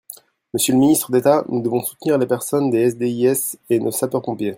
[0.55, 4.49] Monsieur le ministre d’État, nous devons soutenir les personnels des SDIS et nos sapeurs-pompiers.